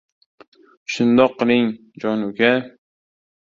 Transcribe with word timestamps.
Shundoq 0.91 1.31
qiling, 1.37 1.67
jon 1.99 2.19
uka. 2.29 2.51